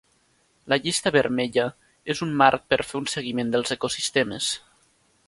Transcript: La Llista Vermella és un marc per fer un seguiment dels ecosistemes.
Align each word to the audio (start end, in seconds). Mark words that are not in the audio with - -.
La 0.71 0.77
Llista 0.85 1.11
Vermella 1.15 1.65
és 2.13 2.23
un 2.27 2.33
marc 2.43 2.65
per 2.73 2.79
fer 2.93 2.97
un 3.03 3.07
seguiment 3.13 3.53
dels 3.57 3.75
ecosistemes. 3.77 4.49